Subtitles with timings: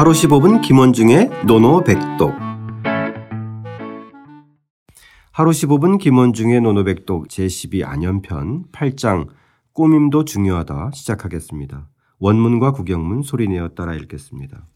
[0.00, 2.32] 하루 15분 김원중의 노노백독
[5.30, 9.26] 하루 15분 김원중의 노노백독 제12 안연편 8장
[9.74, 11.90] 꾸밈도 중요하다 시작하겠습니다.
[12.18, 14.68] 원문과 구경문 소리내어 따라 읽겠습니다.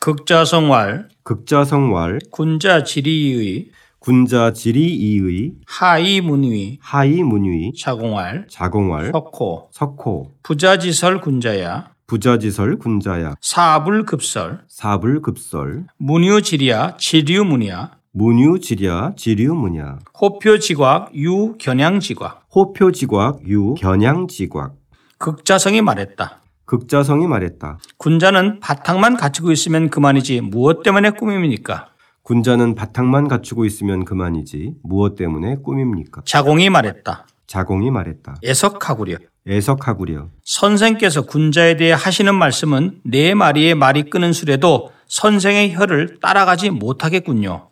[0.00, 14.60] 극자성왈 극자성왈 군자지리의 군자지리이의 하이문위 하이문위 자공왈 자공왈 석호 석호 부자지설 군자야 부자지설 군자야 사불급설
[14.68, 24.74] 사불급설 문유지리야 지류문이야 문유지랴 지류문야 호표지곽 유견양지곽 호표지곽 유견양지곽
[25.18, 26.40] 극자성이 말했다.
[26.66, 27.78] 극자성이 말했다.
[27.96, 31.88] 군자는 바탕만 갖추고 있으면 그만이지 무엇 때문에 꾸밈입니까?
[32.22, 36.22] 군자는 바탕만 갖추고 있으면 그만이지 무엇 때문에 꿈입니까?
[36.24, 37.26] 자공이 말했다.
[37.46, 38.36] 자공이 말했다.
[38.44, 39.16] 애석하구려.
[39.48, 40.28] 애석하구려.
[40.44, 47.68] 선생께서 군자에 대해 하시는 말씀은 네 마리의 말이 끄는 수레도 선생의 혀를 따라가지 못하겠군요.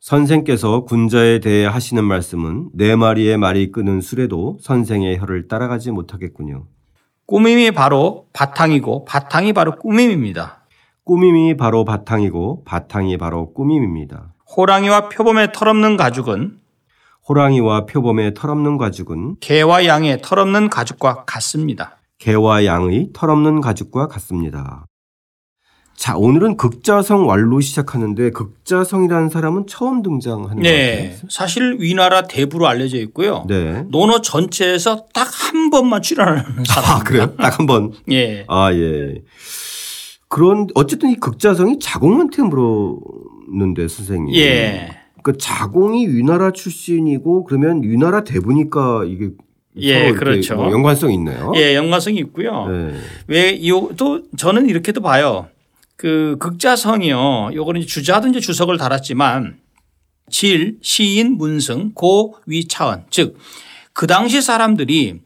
[0.00, 6.66] 선생께서 군자에 대해 하시는 말씀은 네 마리의 말이 끄는 수레도 선생의 혀를 따라가지 못하겠군요.
[7.26, 10.66] 꾸밈이 바로 바탕이고 바탕이 바로 꾸밈입니다.
[11.04, 14.34] 꾸밈이 바로 바탕이고 바탕이 바로 꾸밈입니다.
[14.56, 16.58] 호랑이와 표범의 털없는 가죽은
[17.28, 21.98] 호랑이와 표범의 털없는 가죽은 개와 양의 털없는 가죽과 같습니다.
[22.18, 24.86] 개와 양의 털없는 가죽과 같습니다.
[25.94, 30.96] 자, 오늘은 극자성 왈로 시작하는데 극자성이라는 사람은 처음 등장하는 네.
[30.96, 31.28] 것 같아요.
[31.28, 33.44] 사실 위나라 대부로 알려져 있고요.
[33.48, 33.84] 네.
[33.88, 36.90] 논어 전체에서 딱 한 번만 출연하는 사람.
[36.90, 37.34] 아, 그래요?
[37.36, 37.92] 딱 한 번.
[38.10, 38.44] 예.
[38.48, 39.22] 아, 예.
[40.28, 44.34] 그런 어쨌든 이 극자성이 자공한테 물었는데 선생님.
[44.36, 44.90] 예.
[45.28, 49.28] 그 자공이 위나라 출신이고 그러면 위나라 대부니까 이게
[49.76, 50.56] 예, 그렇죠.
[50.56, 51.52] 뭐 연관성이 있나요?
[51.54, 52.66] 예, 연관성이 있고요.
[52.66, 52.94] 네.
[53.26, 55.48] 왜, 이, 또 저는 이렇게도 봐요.
[55.96, 57.50] 그 극자성이요.
[57.52, 59.58] 요거는 주자도 이제 주석을 달았지만
[60.30, 63.04] 질, 시인, 문승, 고, 위, 차언.
[63.10, 63.36] 즉,
[63.92, 65.20] 그 당시 사람들이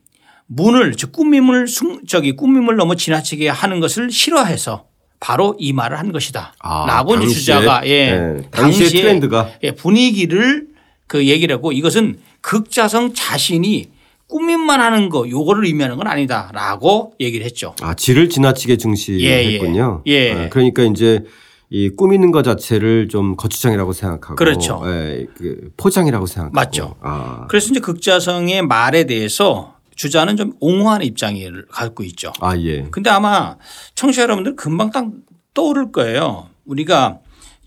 [0.46, 4.86] 문을, 즉, 꾸밈을, 숭, 저기, 꾸밈을 너무 지나치게 하는 것을 싫어해서
[5.22, 6.52] 바로 이 말을 한 것이다.
[6.58, 7.32] 아, 라고 당시에?
[7.32, 8.10] 주자가, 예.
[8.10, 9.50] 네, 당시의 트렌드가.
[9.62, 10.66] 예, 분위기를
[11.06, 13.88] 그 얘기를 하고 이것은 극자성 자신이
[14.26, 17.76] 꾸밈만 하는 거 요거를 의미하는 건 아니다라고 얘기를 했죠.
[17.82, 20.02] 아, 질을 지나치게 중시했군요.
[20.08, 20.32] 예, 예.
[20.32, 21.22] 아, 그러니까 이제
[21.70, 24.82] 이 꾸미는 것 자체를 좀 거추장이라고 생각하고 그렇죠.
[24.86, 26.96] 예, 그 포장이라고 생각하고 맞죠.
[27.00, 32.32] 아, 그래서 이제 극자성의 말에 대해서 주자는 좀 옹호하는 입장을 갖고 있죠.
[32.40, 32.82] 아 예.
[32.90, 33.56] 근데 아마
[33.94, 35.06] 청취자 여러분들 금방 딱
[35.54, 36.48] 떠오를 거예요.
[36.64, 37.18] 우리가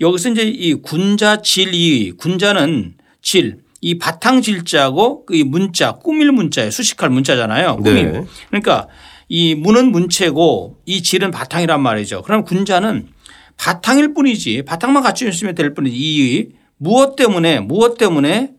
[0.01, 6.71] 여기서 이제 이 군자 질 이 군자는 질, 이 바탕 질자고 그 문자 꾸밀 문자예요.
[6.71, 7.77] 수식할 문자잖아요.
[7.77, 8.11] 꾸밈.
[8.13, 8.23] 네.
[8.49, 8.87] 그러니까
[9.27, 12.21] 이 문은 문체고 이 질은 바탕이란 말이죠.
[12.21, 13.07] 그럼 군자는
[13.57, 18.51] 바탕일 뿐이지 바탕만 갖추고 있으면 될 뿐이지 이 무엇 때문에 무엇 때문에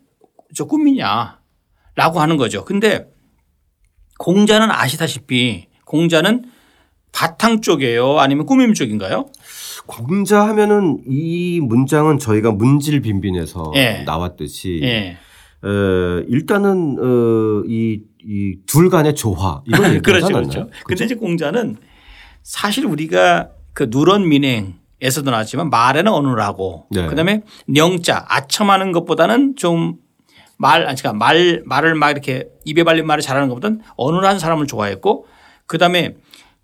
[0.54, 2.64] 저 꿈이냐라고 하는 거죠.
[2.64, 3.06] 근데
[4.18, 6.44] 공자는 아시다시피 공자는
[7.12, 9.26] 바탕 쪽이에요 아니면 꾸밈 쪽인가요?
[9.86, 14.02] 공자 하면은 이 문장은 저희가 문질 빈빈에서 예.
[14.04, 15.16] 나왔듯이 예.
[15.62, 20.26] 어, 일단은 어, 이, 이둘 간의 조화 이걸 그렇죠.
[20.26, 20.48] 않았나요?
[20.50, 20.70] 그렇죠.
[20.84, 21.76] 근데 이제 공자는
[22.42, 27.06] 사실 우리가 그 누런 민행에서도 나왔지만 말에는 어느라고 네.
[27.06, 29.96] 그다음에 명자 아첨하는 것보다는 좀
[30.56, 35.26] 말, 아니, 그러니까 말, 말을 막 이렇게 입에 발린 말을 잘하는 것보다는 어눌한 사람을 좋아했고
[35.66, 36.14] 그 다음에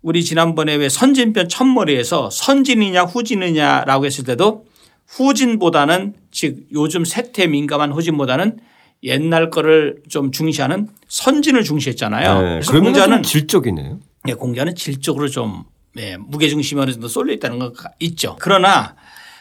[0.01, 4.65] 우리 지난번에 왜 선진편 첫머리에서 선진이냐 후진이냐라고 했을 때도
[5.07, 8.59] 후진보다는 즉 요즘 세태 민감한 후진보다는
[9.03, 12.41] 옛날 거를 좀 중시하는 선진을 중시했잖아요.
[12.41, 12.49] 네.
[12.61, 13.99] 그래서 공자는 좀 질적이네요.
[14.29, 15.63] 예, 공자는 질적으로 좀
[15.97, 18.37] 예, 무게 중심이 어느 정도 쏠려 있다는 거 있죠.
[18.39, 18.95] 그러나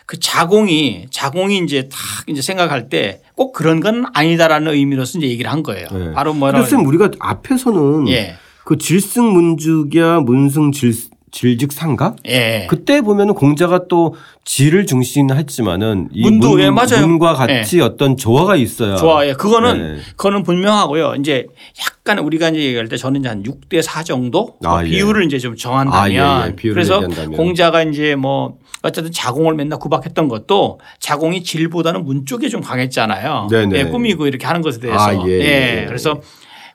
[0.07, 1.99] 그 자공이 자공이 이제 딱
[2.29, 5.87] 이제 생각할 때 꼭 그런 건 아니다라는 의미로서 이제 얘기를 한 거예요.
[5.93, 6.13] 네.
[6.13, 8.35] 바로 뭐라고 쌤 우리가 앞에서는 예.
[8.65, 10.95] 그 질승 문죽이야 문승 질
[11.33, 12.67] 질직 상가 예.
[12.69, 14.15] 그때 보면은 공자가 또
[14.45, 17.07] 질을 중시했지만은 이 문도, 문, 예, 맞아요.
[17.07, 19.31] 문과 같이 어떤 조화가 있어야 좋아요.
[19.31, 20.01] 예, 그거는 네.
[20.11, 21.15] 그거는 분명하고요.
[21.19, 21.47] 이제
[21.81, 24.91] 약간 우리가 이제 얘기할 때 저는 이제 한 6대 4 정도 뭐 아, 예.
[24.91, 26.55] 비율을 이제 좀 정한다면 아, 예, 예.
[26.55, 27.33] 비율을 그래서 얘기한다면.
[27.33, 33.49] 공자가 이제 뭐 어쨌든 자공을 맨날 구박했던 것도 자공이 질보다는 문 쪽에 좀 강했잖아요.
[33.51, 33.79] 네네.
[33.79, 35.01] 예, 꾸미고 이렇게 하는 것에 대해서.
[35.03, 35.85] 아, 예, 예.
[35.87, 36.21] 그래서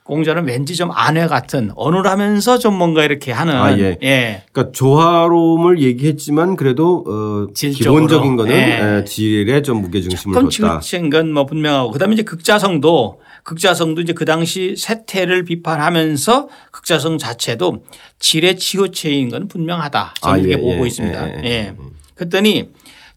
[0.07, 3.97] 공자는 왠지 좀 아내 같은 어눌하면서 좀 뭔가 이렇게 하는 아, 예.
[4.01, 4.43] 예.
[4.51, 7.53] 그러니까 조화로움을 얘기했지만 그래도 어.
[7.53, 8.99] 기본적인 거는 예.
[8.99, 10.79] 에, 질에 좀 무게 중심을 뒀다.
[10.79, 17.83] 지친 건뭐 분명하고 그다음에 이제 극자성도 극자성도 이제 그 당시 세태를 비판하면서 극자성 자체도
[18.19, 20.13] 질의 치우체인 건 분명하다.
[20.21, 21.27] 저는 아, 이렇게 예, 보고 예, 있습니다.
[21.29, 21.49] 예, 예.
[21.49, 21.73] 예.
[22.15, 22.69] 그랬더니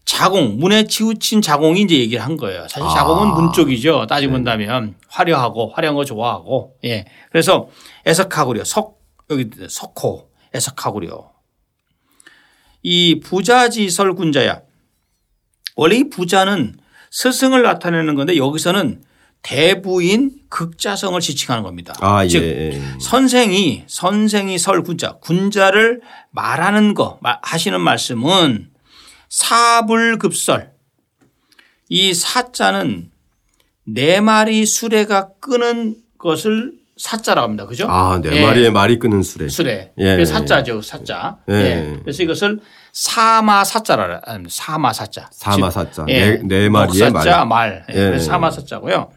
[0.05, 2.61] 자공 문에 치우친 자공이 이제 얘기를 한 거예요.
[2.63, 2.89] 사실 아.
[2.93, 4.07] 자공은 문 쪽이죠.
[4.07, 7.05] 따지고 본다면 화려하고 화려한 거 좋아하고 예.
[7.31, 7.69] 그래서
[8.07, 8.99] 애석하구려 석
[9.29, 11.31] 여기 석호 애석하구려
[12.83, 14.61] 이 부자지설 군자야
[15.75, 16.75] 원래 이 부자는
[17.11, 19.03] 스승을 나타내는 건데 여기서는
[19.43, 21.93] 대부인 극자성을 지칭하는 겁니다.
[21.99, 22.73] 아, 즉 예.
[22.73, 22.81] 예.
[22.99, 26.01] 선생이 선생이 설 군자 군자를
[26.31, 28.70] 말하는 거 마- 하시는 말씀은
[29.31, 30.71] 사불급설
[31.87, 33.09] 이 사자는
[33.85, 37.65] 네 마리 수레가 끄는 것을 사자라고 합니다.
[37.65, 37.87] 그죠?
[37.89, 38.45] 아, 네 예.
[38.45, 39.47] 마리의 말이 끄는 수레.
[39.47, 39.93] 수레.
[39.97, 40.03] 예.
[40.15, 40.81] 그래서 사자죠.
[40.81, 41.37] 사자.
[41.49, 41.53] 예.
[41.53, 41.99] 예.
[42.01, 42.59] 그래서 이것을
[42.91, 44.49] 사마 사자라 합니다.
[44.53, 45.29] 사마 사자.
[45.31, 46.05] 사마 즉, 사자.
[46.09, 46.31] 예.
[46.35, 47.23] 네, 네 마리의 말.
[47.23, 47.85] 사자 말.
[47.89, 47.93] 예.
[47.93, 48.05] 예.
[48.09, 49.11] 그래서 사마 사자고요.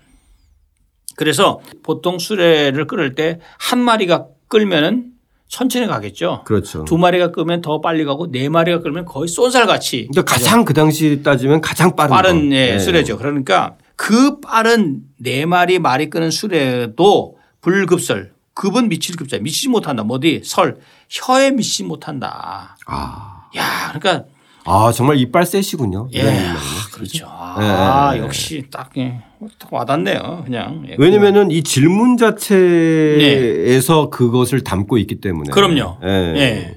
[1.17, 5.11] 그래서 보통 수레를 끌을 때 한 마리가 끌면은
[5.49, 6.43] 천천히 가겠죠.
[6.45, 6.85] 그렇죠.
[6.85, 11.23] 두 마리가 끌면 더 빨리 가고 네 마리가 끌면 거의 쏜살같이 그러니까 가장 그 당시
[11.23, 12.57] 따지면 가장 빠른 빠른 거.
[12.57, 13.19] 예, 수레죠.
[13.19, 18.33] 그러니까 그 빠른 네 마리 말이 끄는 수레도 불급설.
[18.55, 19.39] 급은 미칠 급자.
[19.39, 20.05] 미치지 못한다.
[20.05, 20.79] 뭐 어디 설
[21.11, 22.77] 혀에 미치지 못한다.
[22.87, 23.49] 아.
[23.57, 24.27] 야, 그러니까
[24.65, 26.09] 아, 정말 이빨 세시군요.
[26.15, 26.57] 예, 이런 아.
[26.93, 27.27] 그렇죠.
[27.29, 28.25] 아, 예, 예, 예.
[28.25, 29.21] 역시 딱, 예,
[29.59, 30.43] 딱 와닿네요.
[30.45, 30.85] 그냥.
[30.89, 35.51] 예, 왜냐면은 이 질문 자체에서 그것을 담고 있기 때문에.
[35.51, 35.99] 그럼요.
[36.05, 36.09] 예.
[36.09, 36.75] 예.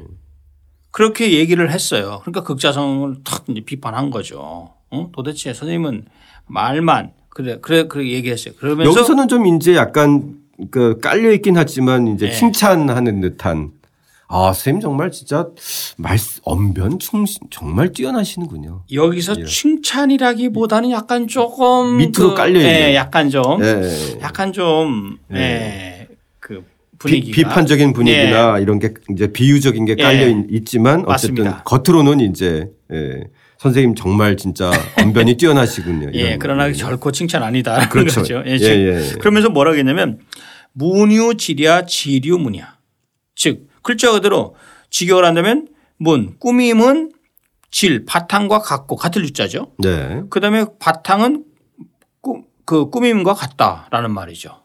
[0.92, 2.22] 그렇게 얘기를 했어요.
[2.24, 4.74] 그러니까 극자성을 탁 이제 비판한 거죠.
[4.90, 5.10] 어?
[5.14, 6.06] 도대체 선생님은
[6.48, 8.56] 말만 그래 그래 그래 얘기했어요.
[8.56, 10.38] 그러면서 여기서는 좀 이제 약간
[10.72, 12.32] 그 깔려 있긴 하지만 이제 예.
[12.32, 13.74] 칭찬하는 듯한
[14.30, 15.48] 아, 선생님 정말 진짜
[15.98, 18.84] 말 언변 충신 정말 뛰어나시는군요.
[18.92, 22.74] 여기서 칭찬이라기보다는 약간 조금 밑으로 그, 깔려 있는.
[22.90, 24.20] 예, 약간 좀 예.
[24.22, 26.08] 약간 좀 예,
[26.40, 26.64] 그
[27.00, 30.32] 분위기가 비, 판적인 분위기나 이런 게 이제 비유적인 게 깔려 예.
[30.32, 31.64] 있- 있지만 어쨌든 맞습니다.
[31.64, 33.24] 겉으로는 이제 예.
[33.60, 34.70] 선생님 정말 진짜
[35.02, 36.12] 언변이 뛰어나시군요.
[36.14, 36.70] 예, 그러나.
[36.74, 37.88] 결코 칭찬 아니다.
[37.90, 38.20] 그렇죠.
[38.22, 38.44] 거죠.
[38.46, 39.12] 예, 예, 즉 예, 예.
[39.20, 40.20] 그러면서 뭐라고 했냐면
[40.74, 42.76] 문유지랴 지류문이야.
[43.36, 44.54] 즉 글자 그대로
[44.90, 47.14] 직역을 한다면 문 꾸밈은
[47.72, 49.72] 질 바탕과 같고 같을 유자죠.
[49.80, 50.24] 네.
[50.30, 51.46] 그다음에 바탕은
[52.20, 54.62] 꾸, 그 꾸밈과 같다라는 말이죠.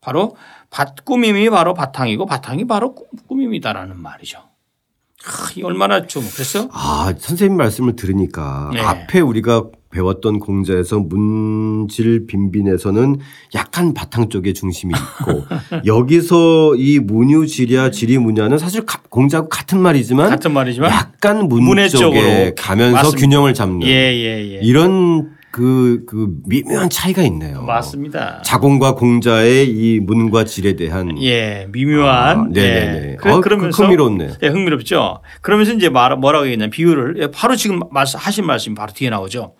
[0.00, 0.36] 바로
[0.70, 4.38] 밭 꾸밈이 바로 바탕이고 바탕이 바로 꾸- 꾸밈이다라는 말이죠.
[4.38, 6.68] 아, 이 얼마나 좀 그랬어요?
[6.72, 8.80] 아, 선생님 말씀을 들으니까 네.
[8.80, 9.66] 앞에 우리가
[9.98, 13.16] 배웠던 공자에서 문질 빈빈에서는
[13.54, 15.44] 약간 바탕 쪽에 중심이 있고
[15.86, 21.62] 여기서 이 문유 지랴 지리 문야는 사실 가- 공자하고 같은 말이지만 같은 말이지만 약간 문
[21.62, 23.20] 문의 쪽에 가면서 맞습니다.
[23.20, 27.62] 균형을 잡는 예 예 예 이런 그, 그 미묘한 차이가 있네요.
[27.62, 28.42] 맞습니다.
[28.42, 32.38] 자공과 공자의 이 문과 질에 대한 예, 미묘한.
[32.40, 33.16] 아, 네네네.
[33.24, 33.30] 예.
[33.30, 34.32] 어, 그러면서 흥미롭네요.
[34.42, 35.20] 예, 흥미롭죠.
[35.42, 39.54] 그러면서 이제 말 뭐라고 했냐 비유를 예, 바로 지금 말씀 하신 말씀이 바로 뒤에 나오죠.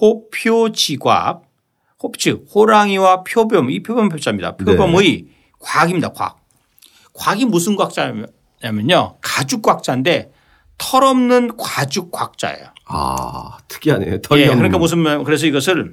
[0.00, 1.42] 호표지곽,
[2.02, 4.56] 호, 즉 호랑이와 표범 이 표범 표자입니다.
[4.56, 4.64] 네.
[4.64, 5.26] 표범의
[5.60, 6.10] 곽입니다.
[6.12, 6.40] 곽.
[7.14, 10.32] 곽이 무슨 곽자냐면요 가죽 곽자인데
[10.76, 12.66] 털 없는 과죽 곽자예요.
[12.86, 14.20] 아, 특이하네요.
[14.20, 14.58] 털이 예, 없는.
[14.58, 15.92] 그러니까 무슨 말 그래서 이것을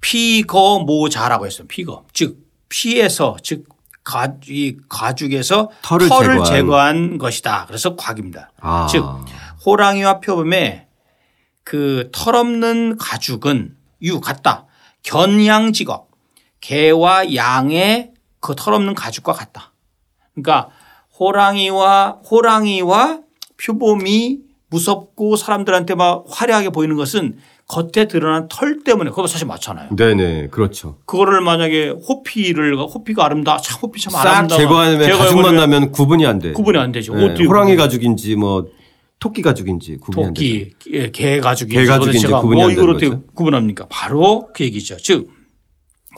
[0.00, 1.66] 피거모자라고 했어요.
[1.68, 2.06] 피거.
[2.12, 2.38] 즉
[2.68, 3.68] 피에서 즉
[4.02, 6.44] 가, 이 가죽에서 털을 털을, 제거한.
[6.44, 7.18] 제거한.
[7.18, 7.64] 것이다.
[7.66, 8.50] 그래서 곽입니다.
[8.60, 8.86] 아.
[8.90, 9.04] 즉
[9.64, 10.86] 호랑이와 표범의
[11.64, 14.66] 그 털없는 가죽은 유 같다.
[15.02, 16.10] 견양직업
[16.60, 19.72] 개와 양의 그 털없는 가죽과 같다.
[20.34, 20.68] 그러니까
[21.18, 23.20] 호랑이와 호랑이와
[23.62, 29.94] 표범이 무섭고 사람들한테 막 화려하게 보이는 것은 겉에 드러난 털 때문에 그거 사실 맞잖아요.
[29.96, 30.48] 네네.
[30.48, 30.98] 그렇죠.
[31.06, 36.52] 그거를 만약에 호피를 호피가 아름다 참 호피 참싹 아름다 제거하면 가죽만 나면 구분이 안 돼.
[36.52, 37.14] 구분이 안 되죠.
[37.14, 38.66] 네, 호랑이 가죽인지 뭐
[39.18, 40.26] 토끼 가죽인지 구분이.
[40.28, 43.22] 토끼, 예, 개 가죽이 개 가죽인지 구분이 뭐안 이걸 어떻게 거죠.
[43.34, 43.86] 구분합니까?
[43.88, 44.96] 바로 그 얘기죠.
[44.98, 45.30] 즉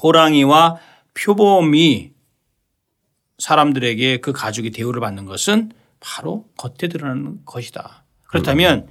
[0.02, 0.76] 호랑이와
[1.14, 2.12] 표범이
[3.38, 8.04] 사람들에게 그 가죽이 대우를 받는 것은 바로 겉에 드러나는 것이다.
[8.24, 8.88] 그렇다면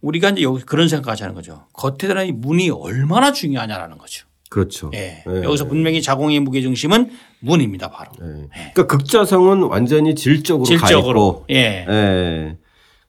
[0.00, 1.66] 우리가 이제 여기 그런 생각하지 하는 거죠.
[1.72, 4.26] 겉에 드러나는 이 문이 얼마나 중요하냐라는 거죠.
[4.50, 4.90] 그렇죠.
[4.94, 5.22] 예.
[5.26, 5.42] 네.
[5.42, 7.90] 여기서 분명히 자공의 무게 중심은 문입니다.
[7.90, 8.48] 바로 네.
[8.72, 11.40] 그러니까 극자성은 완전히 질적으로, 질적으로.
[11.40, 12.56] 가 있고 예.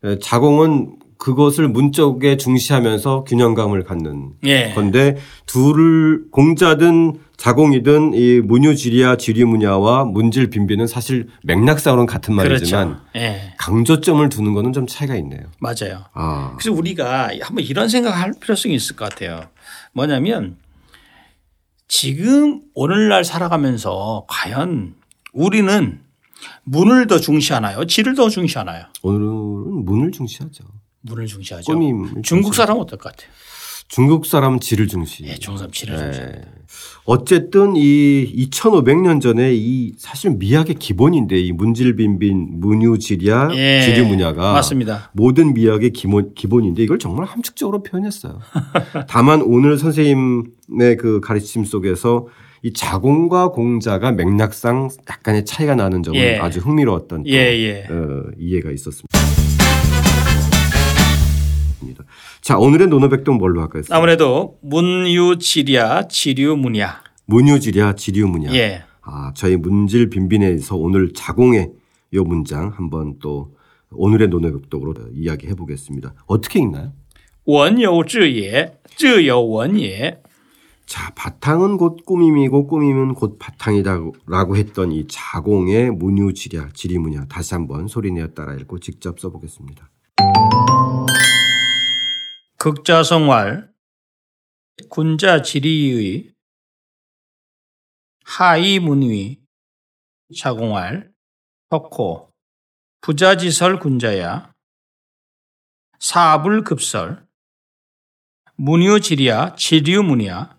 [0.06, 0.10] 예.
[0.12, 4.72] 예, 자공은 그것을 문쪽에 중시하면서 균형감을 갖는 예.
[4.74, 13.06] 건데 둘을 공자든 자공이든 이 문유지리아 지리문야와 문질 빈비는 사실 맥락상으로는 같은 말이지만 그렇죠.
[13.18, 13.54] 예.
[13.58, 15.42] 강조점을 두는 거는 좀 차이가 있네요.
[15.60, 16.06] 맞아요.
[16.14, 16.56] 아.
[16.58, 19.42] 그래서 우리가 한번 이런 생각할 필요성이 있을 것 같아요.
[19.94, 20.58] 뭐냐면
[21.90, 24.96] 지금 오늘날 살아가면서 과연
[25.34, 26.00] 우리는
[26.64, 27.86] 문을 더 중시하나요?
[27.86, 28.86] 질을 더 중시하나요?
[29.02, 30.64] 오늘은 문을 중시하죠.
[31.02, 31.74] 문을 중시하죠.
[32.24, 33.30] 중국 사람은 어떨 것 같아요?
[33.90, 35.24] 중국 사람은 질을 중시.
[35.26, 36.48] 예, 중국 사람 질을 중시합니다.
[37.06, 45.10] 어쨌든 이 2500년 전에 이 사실 미학의 기본인데 이 문질빈빈 문유지랴 예, 지류문야가 맞습니다.
[45.14, 48.40] 모든 미학의 기본, 기본인데 이걸 정말 함축적으로 표현했어요.
[49.10, 52.28] 다만 오늘 선생님의 그 가르침 속에서
[52.62, 56.38] 이 자공과 공자가 맥락상 약간의 차이가 나는 점은 예.
[56.38, 57.88] 아주 흥미로웠던 또, 예, 예.
[57.90, 59.08] 어, 이해가 있었습니다.
[62.42, 63.84] 자 오늘의 논어백동 뭘로 할까요?
[63.92, 67.02] 아무래도 문유지랴 지류문야.
[67.26, 68.54] 문유지랴 지류문야.
[68.54, 68.84] 예.
[69.02, 71.72] 아 저희 문질 빈빈에서 오늘 자공의
[72.14, 73.54] 요 문장 한번 또
[73.92, 76.14] 오늘의 논어백동으로 이야기해 보겠습니다.
[76.28, 76.94] 어떻게 읽나요?
[77.46, 80.20] 원요 지예, 지요 원예.
[80.90, 88.30] 자, 바탕은 곧 꾸밈이고 꾸밈은 곧 바탕이다라고 했던 이 자공의 문유지랴 지리문야 다시 한번 소리내어
[88.30, 89.88] 따라 읽고 직접 써보겠습니다.
[92.58, 93.72] 극자성왈
[94.90, 96.34] 군자지리의
[98.26, 99.44] 하이문위
[100.36, 101.12] 자공왈
[101.70, 102.32] 덕호
[103.02, 104.52] 부자지설 군자야
[106.00, 107.28] 사불급설
[108.56, 110.59] 문유지리야 지류문야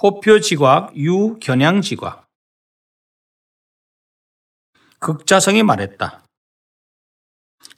[0.00, 2.26] 호표지곽 유견양지곽
[4.98, 6.24] 극자성이 말했다.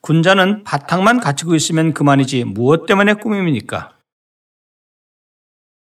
[0.02, 3.97] 군자는 바탕만 갖추고 있으면 그만이지 무엇 때문에 꾸밈입니까?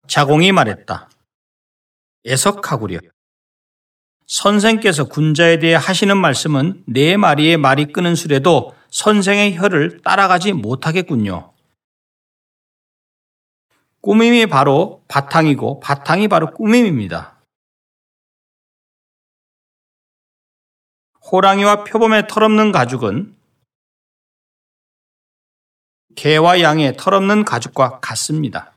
[0.06, 1.08] 자공이 말했다.
[2.26, 3.00] 애석하구려.
[4.26, 11.52] 선생께서 군자에 대해 하시는 말씀은 네 마리의 말이 끄는 수레도 선생의 혀를 따라가지 못하겠군요.
[14.02, 17.42] 꾸밈이 바로 바탕이고 바탕이 바로 꾸밈입니다.
[21.30, 23.36] 호랑이와 표범의 털없는 가죽은
[26.16, 28.69] 개와 양의 털없는 가죽과 같습니다.